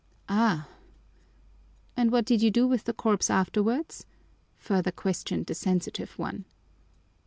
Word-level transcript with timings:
"Ah! 0.27 0.67
And 1.95 2.09
what 2.09 2.25
did 2.25 2.41
you 2.41 2.49
do 2.49 2.65
with 2.65 2.85
the 2.85 2.91
corpse 2.93 3.29
afterwards?" 3.29 4.07
further 4.57 4.89
questioned 4.91 5.45
the 5.45 5.53
sensitive 5.53 6.17
one. 6.17 6.45